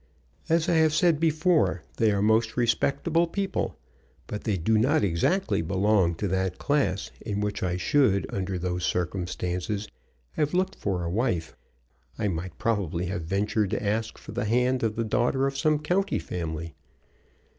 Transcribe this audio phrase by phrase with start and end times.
[0.49, 3.77] As I have said before, they are most respectable people;
[4.25, 8.83] but they do not exactly belong to that class in which I should, under those
[8.83, 9.87] circumstances,
[10.31, 11.55] have looked for a wife.
[12.17, 15.77] I might probably have ventured to ask for the hand of the daughter of some
[15.77, 16.73] county family.